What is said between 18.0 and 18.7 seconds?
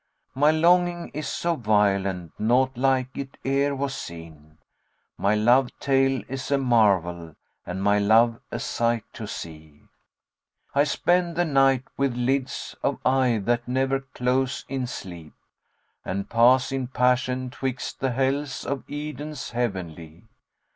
Hells